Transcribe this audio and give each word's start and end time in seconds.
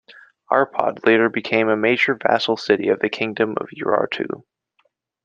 Arpad 0.49 1.05
later 1.05 1.29
became 1.29 1.69
a 1.69 1.77
major 1.77 2.15
vassal 2.15 2.57
city 2.57 2.87
of 2.89 2.97
the 3.01 3.09
Kingdom 3.09 3.51
of 3.57 3.67
Urartu. 3.79 4.41